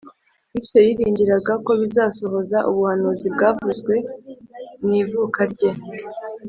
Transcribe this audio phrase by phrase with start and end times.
[0.51, 3.95] Bityo yiringiraga ko bizasohoza ubuhanuzi bwavuzwe
[4.83, 5.71] mw’ivuka rye